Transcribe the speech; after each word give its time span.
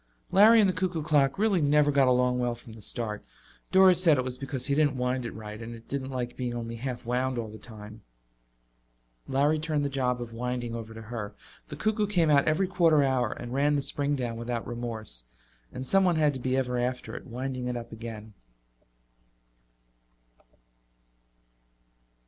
Larry 0.31 0.59
and 0.59 0.67
the 0.67 0.73
cuckoo 0.73 1.03
clock 1.03 1.37
really 1.37 1.61
never 1.61 1.91
got 1.91 2.07
along 2.07 2.39
well 2.39 2.55
from 2.55 2.73
the 2.73 2.81
start. 2.81 3.23
Doris 3.71 4.01
said 4.01 4.17
it 4.17 4.23
was 4.23 4.35
because 4.35 4.65
he 4.65 4.73
didn't 4.73 4.97
wind 4.97 5.27
it 5.27 5.33
right, 5.33 5.61
and 5.61 5.75
it 5.75 5.87
didn't 5.87 6.09
like 6.09 6.35
being 6.35 6.55
only 6.55 6.77
half 6.77 7.05
wound 7.05 7.37
all 7.37 7.49
the 7.51 7.59
time. 7.59 8.01
Larry 9.27 9.59
turned 9.59 9.85
the 9.85 9.89
job 9.89 10.19
of 10.19 10.33
winding 10.33 10.73
over 10.73 10.95
to 10.95 11.03
her; 11.03 11.35
the 11.67 11.75
cuckoo 11.75 12.07
came 12.07 12.31
out 12.31 12.47
every 12.47 12.65
quarter 12.65 13.03
hour 13.03 13.31
and 13.33 13.53
ran 13.53 13.75
the 13.75 13.83
spring 13.83 14.15
down 14.15 14.37
without 14.37 14.65
remorse, 14.65 15.23
and 15.71 15.85
someone 15.85 16.15
had 16.15 16.33
to 16.33 16.39
be 16.39 16.57
ever 16.57 16.79
after 16.79 17.15
it, 17.15 17.27
winding 17.27 17.67
it 17.67 17.77
up 17.77 17.91
again. 17.91 18.33